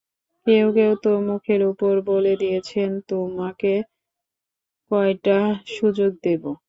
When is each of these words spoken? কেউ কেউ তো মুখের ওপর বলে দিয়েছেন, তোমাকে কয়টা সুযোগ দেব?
কেউ 0.47 0.67
কেউ 0.73 0.91
তো 1.03 1.11
মুখের 1.27 1.61
ওপর 1.71 1.93
বলে 2.07 2.33
দিয়েছেন, 2.35 2.89
তোমাকে 3.07 3.73
কয়টা 4.91 5.39
সুযোগ 5.75 6.11
দেব? 6.23 6.43